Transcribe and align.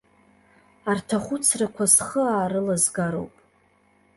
Арҭ 0.89 1.09
ахәыцрақәа 1.17 1.85
схы 1.93 2.21
аарылызгароуп! 2.27 3.33